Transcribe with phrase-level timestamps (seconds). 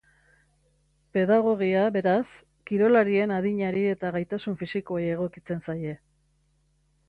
[1.17, 2.23] Pedagogia, beraz,
[2.71, 5.97] kirolarien adinari eta gaitasun fisikoei egokitzen zaie.